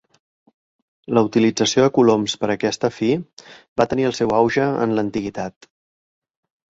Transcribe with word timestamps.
La 1.17 1.21
utilització 1.27 1.83
de 1.85 1.91
coloms 1.97 2.35
per 2.45 2.49
a 2.51 2.53
aquesta 2.55 2.91
fi 2.95 3.09
va 3.83 3.87
tenir 3.93 4.09
el 4.11 4.17
seu 4.21 4.35
auge 4.39 4.67
en 4.87 4.97
l'Antiguitat. 5.01 5.69